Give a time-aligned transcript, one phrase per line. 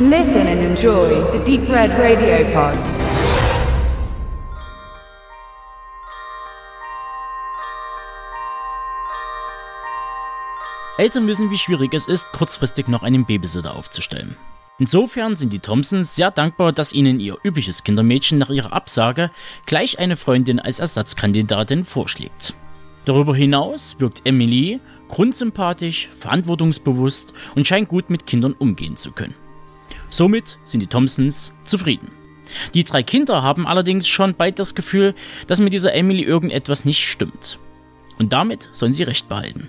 [0.00, 2.78] Listen and enjoy the Deep Red Radio Pod.
[10.98, 14.36] Eltern wissen, wie schwierig es ist, kurzfristig noch einen Babysitter aufzustellen.
[14.78, 19.32] Insofern sind die Thompsons sehr dankbar, dass ihnen ihr übliches Kindermädchen nach ihrer Absage
[19.66, 22.54] gleich eine Freundin als Ersatzkandidatin vorschlägt.
[23.04, 29.34] Darüber hinaus wirkt Emily grundsympathisch, verantwortungsbewusst und scheint gut mit Kindern umgehen zu können.
[30.10, 32.10] Somit sind die Thompsons zufrieden.
[32.74, 35.14] Die drei Kinder haben allerdings schon bald das Gefühl,
[35.46, 37.58] dass mit dieser Emily irgendetwas nicht stimmt.
[38.18, 39.68] Und damit sollen sie recht behalten.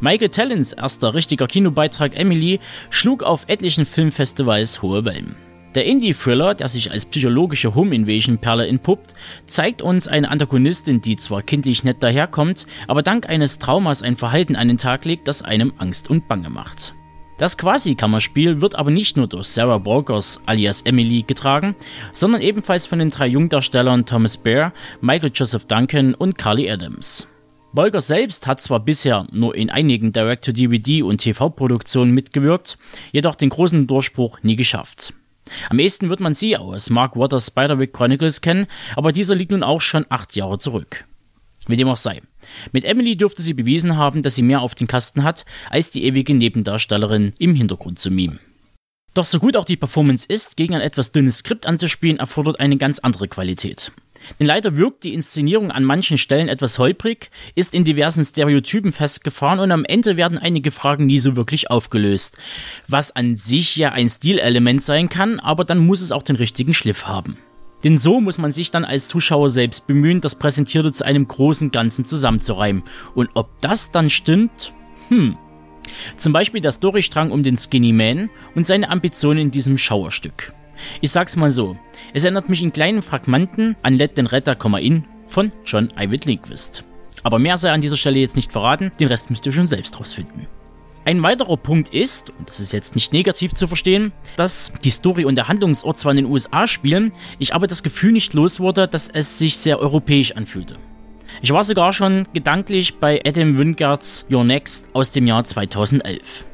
[0.00, 2.60] Michael Tallens erster richtiger Kinobeitrag Emily
[2.90, 5.36] schlug auf etlichen Filmfestivals hohe Wellen.
[5.74, 9.14] Der Indie-Thriller, der sich als psychologische Home-Invasion-Perle entpuppt,
[9.46, 14.56] zeigt uns eine Antagonistin, die zwar kindlich nett daherkommt, aber dank eines Traumas ein Verhalten
[14.56, 16.94] an den Tag legt, das einem Angst und Bange macht.
[17.38, 21.74] Das Quasi-Kammerspiel wird aber nicht nur durch Sarah Walkers alias Emily getragen,
[22.12, 27.26] sondern ebenfalls von den drei Jungdarstellern Thomas Baer, Michael Joseph Duncan und Carly Adams.
[27.72, 32.76] Bolger selbst hat zwar bisher nur in einigen Direct-to-DVD und TV-Produktionen mitgewirkt,
[33.12, 35.14] jedoch den großen Durchbruch nie geschafft.
[35.70, 39.62] Am ehesten wird man sie aus Mark Waters Spiderwick Chronicles kennen, aber dieser liegt nun
[39.62, 41.06] auch schon acht Jahre zurück.
[41.66, 42.20] Wie dem auch sei.
[42.72, 46.04] Mit Emily dürfte sie bewiesen haben, dass sie mehr auf den Kasten hat, als die
[46.04, 48.40] ewige Nebendarstellerin im Hintergrund zu mimen.
[49.14, 52.78] Doch so gut auch die Performance ist, gegen ein etwas dünnes Skript anzuspielen, erfordert eine
[52.78, 53.92] ganz andere Qualität.
[54.40, 59.60] Denn leider wirkt die Inszenierung an manchen Stellen etwas holprig, ist in diversen Stereotypen festgefahren
[59.60, 62.38] und am Ende werden einige Fragen nie so wirklich aufgelöst.
[62.88, 66.72] Was an sich ja ein Stilelement sein kann, aber dann muss es auch den richtigen
[66.72, 67.36] Schliff haben.
[67.84, 71.70] Denn so muss man sich dann als Zuschauer selbst bemühen, das Präsentierte zu einem großen
[71.70, 72.84] Ganzen zusammenzureimen.
[73.14, 74.72] Und ob das dann stimmt?
[75.08, 75.36] Hm.
[76.16, 80.52] Zum Beispiel der Storystrang um den Skinny Man und seine Ambitionen in diesem Schauerstück.
[81.00, 81.76] Ich sag's mal so,
[82.12, 86.84] es erinnert mich in kleinen Fragmenten an Let den Retter, in von John Ivid Lindquist.
[87.22, 89.98] Aber mehr sei an dieser Stelle jetzt nicht verraten, den Rest müsst ihr schon selbst
[89.98, 90.46] rausfinden.
[91.04, 95.24] Ein weiterer Punkt ist, und das ist jetzt nicht negativ zu verstehen, dass die Story
[95.24, 98.86] und der Handlungsort zwar in den USA spielen, ich aber das Gefühl nicht los wurde,
[98.86, 100.76] dass es sich sehr europäisch anfühlte.
[101.40, 106.44] Ich war sogar schon gedanklich bei Adam Wingards Your Next aus dem Jahr 2011.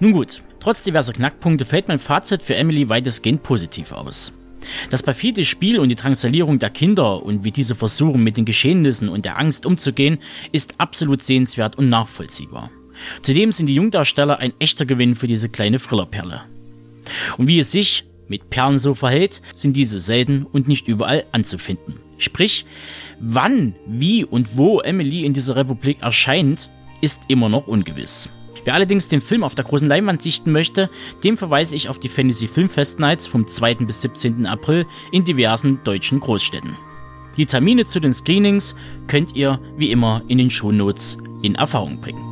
[0.00, 4.32] Nun gut, Trotz diverser Knackpunkte fällt mein Fazit für Emily weitestgehend positiv aus.
[4.90, 9.08] Das perfide Spiel und die Drangsalierung der Kinder und wie diese versuchen, mit den Geschehnissen
[9.08, 10.18] und der Angst umzugehen,
[10.52, 12.70] ist absolut sehenswert und nachvollziehbar.
[13.22, 16.42] Zudem sind die Jungdarsteller ein echter Gewinn für diese kleine Thrillerperle.
[17.38, 21.96] Und wie es sich mit Perlen so verhält, sind diese selten und nicht überall anzufinden.
[22.18, 22.66] Sprich,
[23.18, 28.28] wann, wie und wo Emily in dieser Republik erscheint, ist immer noch ungewiss.
[28.64, 30.90] Wer allerdings den Film auf der großen Leinwand sichten möchte,
[31.24, 33.76] dem verweise ich auf die Fantasy Filmfest Nights vom 2.
[33.76, 34.46] bis 17.
[34.46, 36.76] April in diversen deutschen Großstädten.
[37.36, 42.29] Die Termine zu den Screenings könnt ihr wie immer in den Shownotes in Erfahrung bringen.